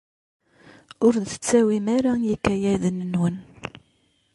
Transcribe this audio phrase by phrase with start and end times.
[1.05, 3.35] Ur d-tettawim ara ikayaden-nwen.